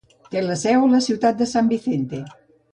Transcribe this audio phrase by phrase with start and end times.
[0.35, 2.27] Té la seu a la ciutat de San Vicente.